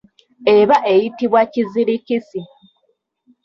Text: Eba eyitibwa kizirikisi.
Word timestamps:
Eba 0.57 0.77
eyitibwa 0.91 1.41
kizirikisi. 1.51 2.39